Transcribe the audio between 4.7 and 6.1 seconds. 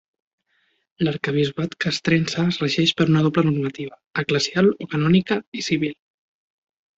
o canònica i civil.